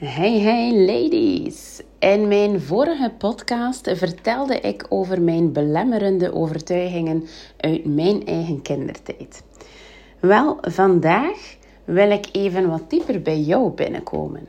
[0.00, 1.82] Hey, hey ladies!
[1.98, 7.26] In mijn vorige podcast vertelde ik over mijn belemmerende overtuigingen
[7.56, 9.42] uit mijn eigen kindertijd.
[10.20, 14.46] Wel, vandaag wil ik even wat dieper bij jou binnenkomen.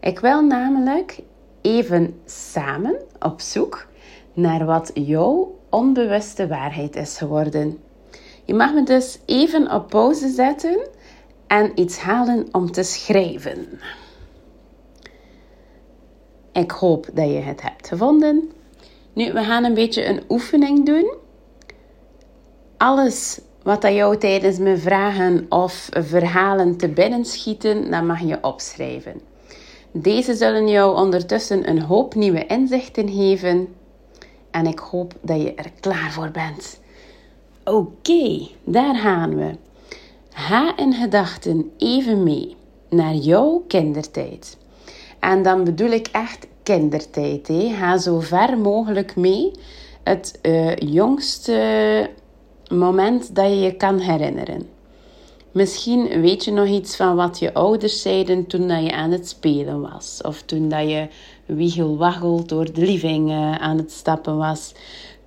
[0.00, 1.20] Ik wil namelijk
[1.62, 3.86] even samen op zoek
[4.32, 7.78] naar wat jouw onbewuste waarheid is geworden.
[8.44, 10.88] Je mag me dus even op pauze zetten
[11.46, 13.80] en iets halen om te schrijven.
[16.58, 18.50] Ik hoop dat je het hebt gevonden.
[19.12, 21.14] Nu, we gaan een beetje een oefening doen.
[22.76, 28.38] Alles wat dat jou tijdens mijn vragen of verhalen te binnen schieten, dat mag je
[28.42, 29.20] opschrijven.
[29.92, 33.74] Deze zullen jou ondertussen een hoop nieuwe inzichten geven.
[34.50, 36.80] En ik hoop dat je er klaar voor bent.
[37.64, 39.50] Oké, daar gaan we.
[40.28, 42.56] Ga in gedachten even mee
[42.88, 44.56] naar jouw kindertijd.
[45.20, 47.48] En dan bedoel ik echt kindertijd.
[47.48, 47.74] Hè.
[47.78, 49.50] Ga zo ver mogelijk mee.
[50.02, 52.10] Het uh, jongste
[52.70, 54.68] moment dat je je kan herinneren.
[55.52, 59.28] Misschien weet je nog iets van wat je ouders zeiden toen dat je aan het
[59.28, 60.20] spelen was.
[60.22, 61.08] Of toen dat je
[61.46, 64.72] wiegelwaggel door de living uh, aan het stappen was.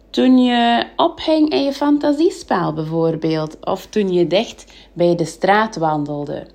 [0.09, 3.57] Toen je ophing in je fantasiespel bijvoorbeeld.
[3.65, 6.47] Of toen je dicht bij de straat wandelde.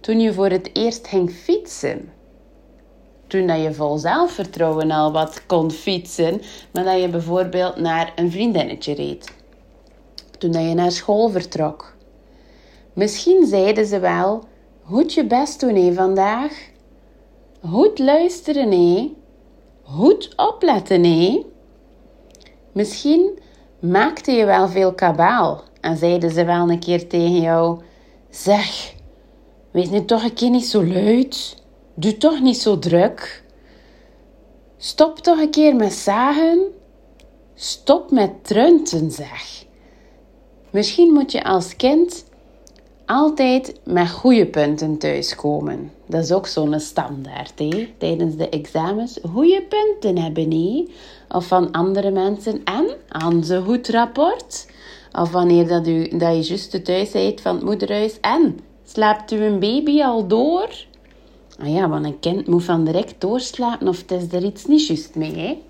[0.00, 2.16] Toen je voor het eerst ging fietsen
[3.28, 6.40] toen dat je vol zelfvertrouwen al wat kon fietsen,
[6.72, 9.32] maar dat je bijvoorbeeld naar een vriendinnetje reed.
[10.38, 11.96] Toen dat je naar school vertrok.
[12.92, 14.44] Misschien zeiden ze wel:
[14.82, 16.70] Goed je best doen, hé, vandaag.
[17.68, 19.12] Goed luisteren, hé.
[19.82, 21.44] Goed opletten, hé.
[22.72, 23.38] Misschien
[23.80, 27.80] maakte je wel veel kabaal en zeiden ze wel een keer tegen jou:
[28.30, 28.94] Zeg,
[29.70, 31.57] wees nu toch een keer niet zo luid.
[31.98, 33.44] Doe toch niet zo druk.
[34.76, 36.62] Stop toch een keer met zagen.
[37.54, 39.64] Stop met trunten, zeg.
[40.70, 42.24] Misschien moet je als kind
[43.06, 45.92] altijd met goede punten thuiskomen.
[46.06, 47.88] Dat is ook zo'n standaard, hè?
[47.98, 49.18] tijdens de examens.
[49.32, 50.84] Goede punten hebben, hè?
[51.28, 52.64] Of van andere mensen.
[52.64, 54.66] En aan ze goed rapport.
[55.12, 58.20] Of wanneer dat, u, dat je juist thuis bent van het moederhuis.
[58.20, 60.86] En, slaapt u een baby al door?
[61.58, 64.86] Ah ja, want een kind moet van direct doorslapen of het is er iets niet
[64.86, 65.62] juist mee.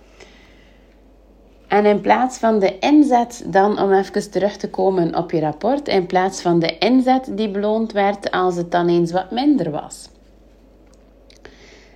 [1.68, 5.88] En in plaats van de inzet, dan om even terug te komen op je rapport,
[5.88, 10.08] in plaats van de inzet die beloond werd als het dan eens wat minder was.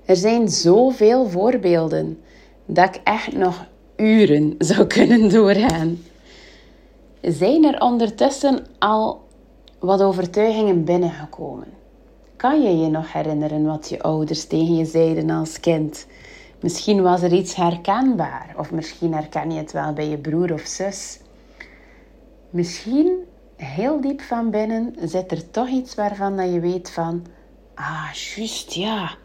[0.05, 2.23] Er zijn zoveel voorbeelden
[2.67, 3.65] dat ik echt nog
[3.97, 5.99] uren zou kunnen doorgaan.
[7.21, 9.21] Zijn er ondertussen al
[9.79, 11.82] wat overtuigingen binnengekomen?
[12.43, 16.07] Kan je je nog herinneren wat je ouders tegen je zeiden als kind?
[16.61, 20.61] Misschien was er iets herkenbaar, of misschien herken je het wel bij je broer of
[20.61, 21.21] zus.
[22.51, 23.25] Misschien
[23.57, 27.27] heel diep van binnen zit er toch iets waarvan dat je weet van,
[27.75, 29.17] ah, juist ja,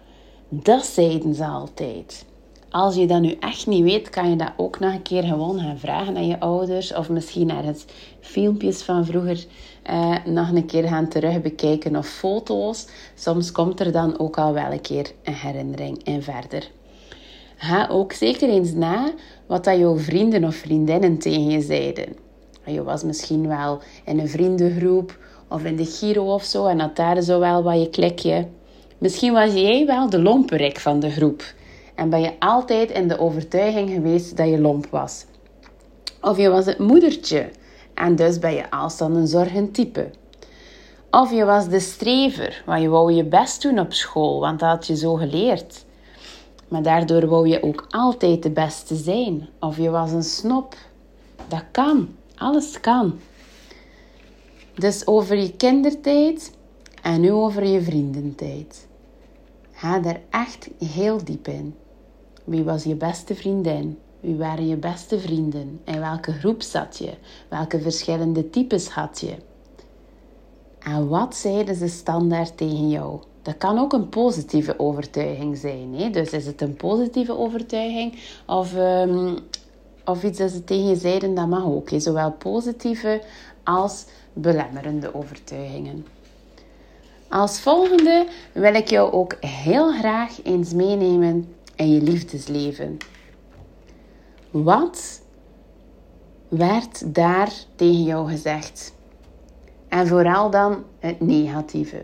[0.50, 2.26] dat zeiden ze altijd.
[2.70, 5.60] Als je dat nu echt niet weet, kan je dat ook nog een keer gewoon
[5.60, 6.94] gaan vragen aan je ouders.
[6.94, 7.86] Of misschien ergens
[8.20, 9.46] filmpjes van vroeger
[9.90, 12.88] uh, nog een keer gaan terugbekijken of foto's.
[13.16, 16.70] Soms komt er dan ook al wel een keer een herinnering in verder.
[17.58, 19.12] Ga ook zeker eens na
[19.46, 22.16] wat dat jouw vrienden of vriendinnen tegen je zeiden.
[22.66, 25.18] Je was misschien wel in een vriendengroep
[25.50, 28.48] of in de Giro of zo en had daar zo wel wat je klikje.
[28.98, 31.44] Misschien was jij wel de lomperik van de groep
[31.98, 35.26] en ben je altijd in de overtuiging geweest dat je lomp was.
[36.22, 37.50] Of je was het moedertje
[37.94, 40.10] en dus ben je alsdan een zorgend type.
[41.12, 44.70] Of je was de strever, want je wou je best doen op school, want dat
[44.70, 45.86] had je zo geleerd.
[46.68, 49.50] Maar daardoor wou je ook altijd de beste zijn.
[49.60, 50.76] Of je was een snop.
[51.48, 52.10] Dat kan.
[52.36, 53.20] Alles kan.
[54.76, 56.52] Dus over je kindertijd
[57.02, 58.88] en nu over je vriendentijd.
[59.72, 61.76] Ga er echt heel diep in.
[62.48, 63.98] Wie was je beste vriendin?
[64.20, 65.80] Wie waren je beste vrienden?
[65.84, 67.14] In welke groep zat je?
[67.50, 69.36] Welke verschillende types had je?
[70.80, 73.20] En wat zeiden ze standaard tegen jou?
[73.42, 75.94] Dat kan ook een positieve overtuiging zijn.
[75.96, 76.10] Hè?
[76.10, 79.38] Dus is het een positieve overtuiging of, um,
[80.06, 81.90] of iets dat ze tegen je zeiden, dat mag ook.
[81.98, 83.22] Zowel positieve
[83.64, 86.06] als belemmerende overtuigingen.
[87.30, 92.98] Als volgende wil ik jou ook heel graag eens meenemen in je liefdesleven.
[94.52, 95.22] Wat
[96.48, 98.94] werd daar tegen jou gezegd?
[99.88, 102.04] En vooral dan het negatieve.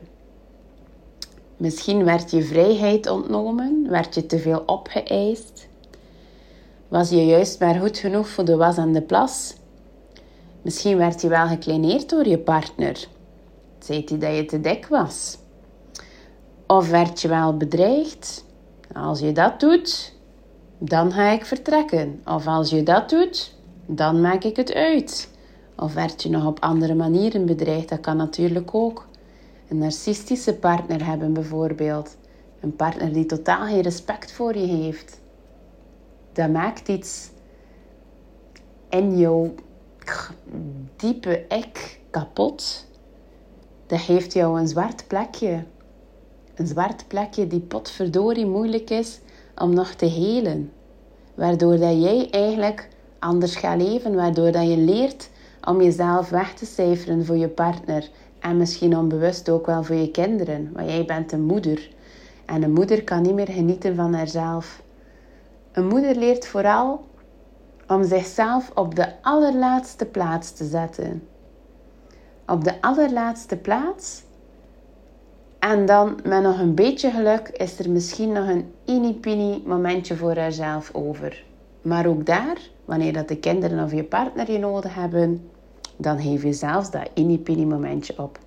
[1.57, 5.67] Misschien werd je vrijheid ontnomen, werd je te veel opgeëist.
[6.87, 9.55] Was je juist maar goed genoeg voor de was en de plas?
[10.61, 13.07] Misschien werd je wel gekleineerd door je partner.
[13.79, 15.37] Zei hij dat je te dik was?
[16.67, 18.45] Of werd je wel bedreigd?
[18.93, 20.13] Als je dat doet,
[20.77, 22.21] dan ga ik vertrekken.
[22.25, 23.55] Of als je dat doet,
[23.85, 25.29] dan maak ik het uit.
[25.75, 27.89] Of werd je nog op andere manieren bedreigd?
[27.89, 29.07] Dat kan natuurlijk ook.
[29.69, 32.17] Een narcistische partner hebben bijvoorbeeld.
[32.59, 35.21] Een partner die totaal geen respect voor je heeft.
[36.33, 37.29] Dat maakt iets
[38.89, 39.53] in jouw
[40.95, 42.85] diepe ik kapot.
[43.87, 45.63] Dat geeft jou een zwart plekje.
[46.55, 49.19] Een zwart plekje die potverdorie moeilijk is
[49.55, 50.71] om nog te helen.
[51.35, 52.89] Waardoor dat jij eigenlijk
[53.19, 54.15] anders gaat leven.
[54.15, 55.29] Waardoor dat je leert
[55.67, 58.09] om jezelf weg te cijferen voor je partner.
[58.39, 60.69] En misschien onbewust ook wel voor je kinderen.
[60.73, 61.89] Want jij bent een moeder.
[62.45, 64.83] En een moeder kan niet meer genieten van haarzelf.
[65.71, 67.05] Een moeder leert vooral
[67.87, 71.27] om zichzelf op de allerlaatste plaats te zetten.
[72.47, 74.23] Op de allerlaatste plaats.
[75.69, 80.37] En dan met nog een beetje geluk is er misschien nog een inipini momentje voor
[80.37, 81.43] haarzelf over.
[81.81, 85.49] Maar ook daar, wanneer dat de kinderen of je partner je nodig hebben,
[85.97, 88.39] dan geef je zelfs dat inipini momentje op.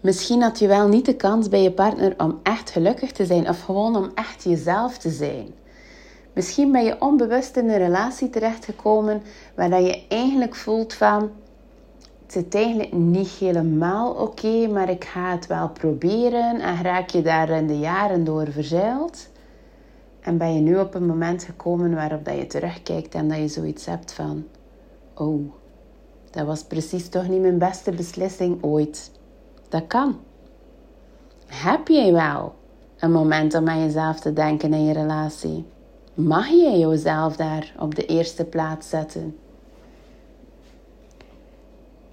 [0.00, 3.48] Misschien had je wel niet de kans bij je partner om echt gelukkig te zijn
[3.48, 5.48] of gewoon om echt jezelf te zijn.
[6.32, 9.22] Misschien ben je onbewust in een relatie terechtgekomen
[9.54, 11.30] waar je eigenlijk voelt van
[12.32, 17.50] zit eigenlijk niet helemaal oké, maar ik ga het wel proberen en raak je daar
[17.50, 19.28] in de jaren door verzeild.
[20.20, 23.48] En ben je nu op een moment gekomen waarop dat je terugkijkt en dat je
[23.48, 24.44] zoiets hebt van
[25.14, 25.52] oh,
[26.30, 29.10] dat was precies toch niet mijn beste beslissing ooit.
[29.68, 30.18] Dat kan.
[31.46, 32.54] Heb jij wel
[32.98, 35.64] een moment om aan jezelf te denken in je relatie?
[36.14, 39.36] Mag je jezelf daar op de eerste plaats zetten?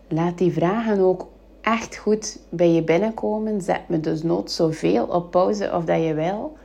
[0.07, 1.27] Laat die vragen ook
[1.61, 3.61] echt goed bij je binnenkomen.
[3.61, 6.57] Zet me dus nooit zoveel op pauze of dat je wil.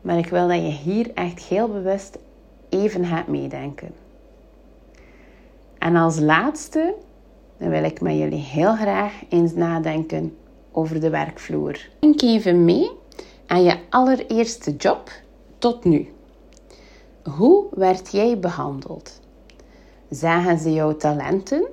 [0.00, 2.18] Maar ik wil dat je hier echt heel bewust
[2.68, 3.94] even gaat meedenken.
[5.78, 6.94] En als laatste,
[7.56, 10.36] dan wil ik met jullie heel graag eens nadenken
[10.72, 11.88] over de werkvloer.
[11.98, 12.90] Denk even mee
[13.46, 15.10] aan je allereerste job
[15.58, 16.12] tot nu.
[17.22, 19.20] Hoe werd jij behandeld?
[20.10, 21.66] Zagen ze jouw talenten?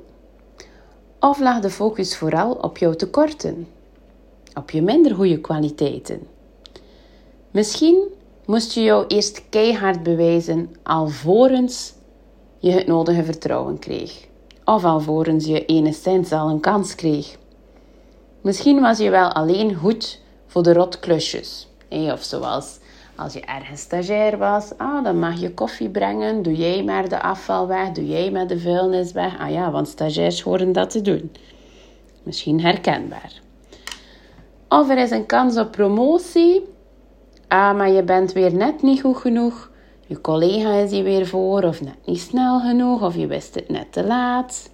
[1.24, 3.68] Of lag de focus vooral op jouw tekorten?
[4.54, 6.28] Op je minder goede kwaliteiten?
[7.52, 8.04] Misschien
[8.46, 11.94] moest je jou eerst keihard bewijzen alvorens
[12.60, 14.28] je het nodige vertrouwen kreeg.
[14.66, 17.38] Of alvorens je enigszins al een kans kreeg.
[18.42, 21.68] Misschien was je wel alleen goed voor de rotklusjes.
[21.90, 22.80] Of zoals
[23.22, 26.44] als je ergens stagiair was, ah, dan mag je koffie brengen.
[26.44, 27.92] Doe jij maar de afval weg.
[27.92, 29.40] Doe jij maar de vuilnis weg.
[29.40, 31.32] Ah ja, want stagiairs horen dat te doen.
[32.24, 33.42] Misschien herkenbaar.
[34.68, 36.68] Of er is een kans op promotie.
[37.48, 39.72] Ah, maar je bent weer net niet goed genoeg.
[40.08, 43.70] Je collega is hier weer voor, of net niet snel genoeg, of je wist het
[43.70, 44.70] net te laat.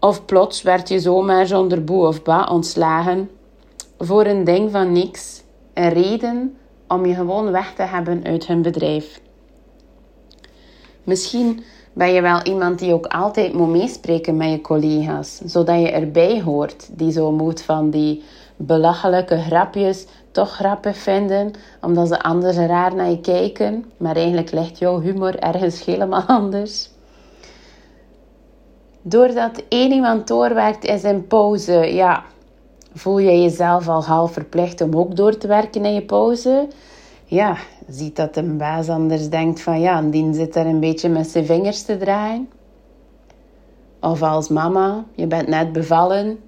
[0.00, 3.30] Of plots werd je zomaar zonder boe of ba ontslagen
[3.98, 5.42] voor een ding van niks.
[5.74, 6.56] Een reden
[6.92, 9.20] om je gewoon weg te hebben uit hun bedrijf.
[11.04, 15.90] Misschien ben je wel iemand die ook altijd moet meespreken met je collega's, zodat je
[15.90, 18.22] erbij hoort, die zo moet van die
[18.56, 24.78] belachelijke grapjes toch grappig vinden, omdat ze anders raar naar je kijken, maar eigenlijk ligt
[24.78, 26.90] jouw humor ergens helemaal anders.
[29.02, 32.24] Doordat één iemand doorwerkt in zijn pauze, ja,
[32.94, 36.68] voel je jezelf al half verplicht om ook door te werken in je pauze.
[37.24, 37.56] Ja,
[37.88, 41.46] ziet dat een baas anders denkt van ja, die zit daar een beetje met zijn
[41.46, 42.48] vingers te draaien.
[44.00, 46.38] Of als mama, je bent net bevallen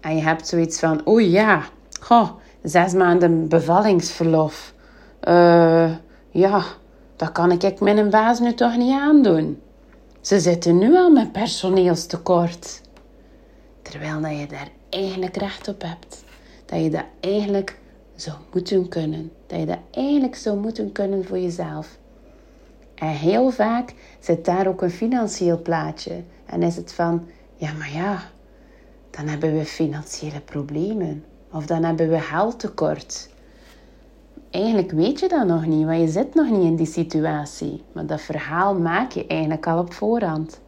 [0.00, 1.62] en je hebt zoiets van, oeh ja,
[2.00, 2.28] goh,
[2.62, 4.74] zes maanden bevallingsverlof.
[5.28, 5.90] Uh,
[6.30, 6.62] ja,
[7.16, 9.60] dat kan ik mijn baas nu toch niet aandoen.
[10.20, 12.80] Ze zitten nu al met personeelstekort.
[13.82, 16.24] Terwijl dat je daar eigenlijk recht op hebt.
[16.64, 17.78] Dat je dat eigenlijk
[18.14, 19.32] zou moeten kunnen.
[19.46, 21.98] Dat je dat eigenlijk zou moeten kunnen voor jezelf.
[22.94, 26.22] En heel vaak zit daar ook een financieel plaatje.
[26.46, 28.22] En is het van, ja maar ja,
[29.10, 31.24] dan hebben we financiële problemen.
[31.52, 33.28] Of dan hebben we geldtekort.
[34.50, 37.82] Eigenlijk weet je dat nog niet, want je zit nog niet in die situatie.
[37.92, 40.60] Maar dat verhaal maak je eigenlijk al op voorhand.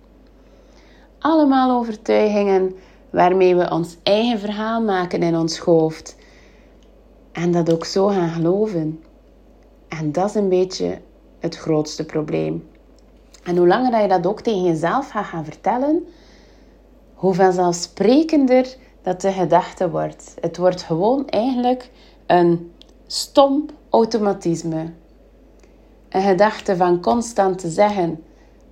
[1.19, 2.75] Allemaal overtuigingen
[3.11, 6.17] waarmee we ons eigen verhaal maken in ons hoofd
[7.33, 9.03] en dat ook zo gaan geloven.
[9.89, 10.99] En dat is een beetje
[11.39, 12.69] het grootste probleem.
[13.45, 16.07] En hoe langer je dat ook tegen jezelf gaat gaan vertellen,
[17.15, 20.35] hoe vanzelfsprekender dat de gedachte wordt.
[20.41, 21.91] Het wordt gewoon eigenlijk
[22.27, 22.73] een
[23.07, 24.93] stom automatisme.
[26.09, 28.25] Een gedachte van constant te zeggen: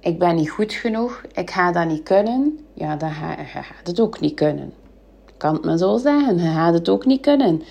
[0.04, 2.58] Ik ben niet goed genoeg, ik ga dat niet kunnen.
[2.72, 4.72] Ja, dan ga je het ook niet kunnen.
[5.26, 7.62] Ik kan het maar zo zeggen, je gaat het ook niet kunnen.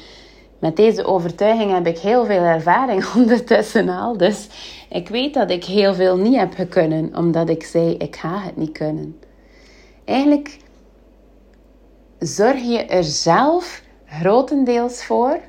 [0.60, 4.18] Met deze overtuiging heb ik heel veel ervaring ondertussen al.
[4.18, 4.48] Dus
[4.90, 8.58] ik weet dat ik heel veel niet heb kunnen, omdat ik zei: Ik ga het
[8.58, 9.20] niet kunnen.
[10.06, 10.58] Eigenlijk
[12.20, 15.40] zorg je er zelf grotendeels voor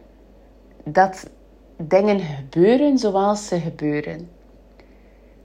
[0.84, 1.30] dat
[1.76, 4.33] dingen gebeuren zoals ze gebeuren.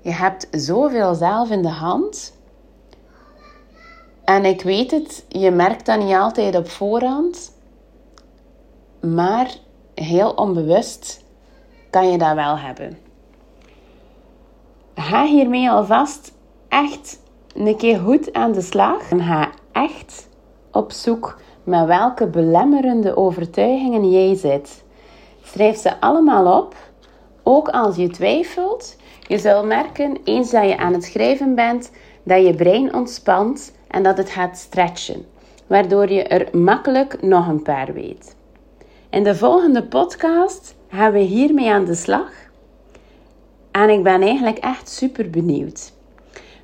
[0.01, 2.37] Je hebt zoveel zelf in de hand.
[4.23, 7.51] En ik weet het, je merkt dat niet altijd op voorhand.
[9.01, 9.55] Maar
[9.93, 11.23] heel onbewust
[11.89, 12.97] kan je dat wel hebben.
[14.95, 16.33] Ga hiermee alvast
[16.67, 17.19] echt
[17.55, 19.11] een keer goed aan de slag.
[19.11, 20.29] En ga echt
[20.71, 24.83] op zoek met welke belemmerende overtuigingen jij zit.
[25.43, 26.75] Schrijf ze allemaal op,
[27.49, 28.95] ook als je twijfelt.
[29.27, 31.91] Je zult merken, eens dat je aan het schrijven bent,
[32.23, 35.25] dat je brein ontspant en dat het gaat stretchen,
[35.67, 38.35] waardoor je er makkelijk nog een paar weet.
[39.09, 42.31] In de volgende podcast gaan we hiermee aan de slag.
[43.71, 45.93] En ik ben eigenlijk echt super benieuwd.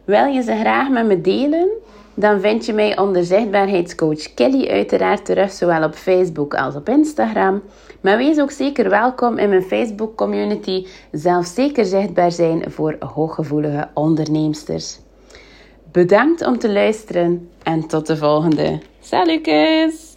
[0.03, 1.69] Wil je ze graag met me delen?
[2.15, 7.61] Dan vind je mij onder zichtbaarheidscoach Kelly uiteraard terug, zowel op Facebook als op Instagram.
[8.01, 13.89] Maar wees ook zeker welkom in mijn Facebook community, zelf zeker zichtbaar zijn voor hooggevoelige
[13.93, 14.99] onderneemsters.
[15.91, 18.79] Bedankt om te luisteren en tot de volgende.
[18.99, 20.13] Salutjes!